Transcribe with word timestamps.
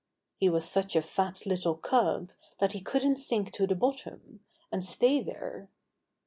He 0.39 0.49
was 0.49 0.67
such 0.67 0.95
a 0.95 1.01
fat 1.03 1.45
little 1.45 1.75
cub 1.75 2.31
that 2.57 2.71
he 2.71 2.81
couldn't 2.81 3.17
sink 3.17 3.51
to 3.51 3.67
the 3.67 3.75
bottom, 3.75 4.39
and 4.71 4.83
stay 4.83 5.21
there. 5.21 5.69